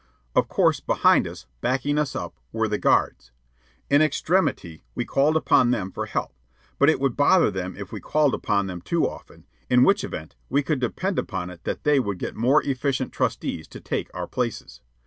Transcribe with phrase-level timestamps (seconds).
[0.35, 3.31] Of course, behind us, backing us up, were the guards.
[3.87, 6.33] In extremity we called upon them for help;
[6.79, 10.35] but it would bother them if we called upon them too often, in which event
[10.49, 14.25] we could depend upon it that they would get more efficient trusties to take our
[14.25, 14.81] places.